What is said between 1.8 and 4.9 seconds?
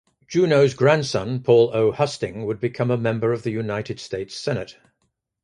Husting would become a member of the United States Senate.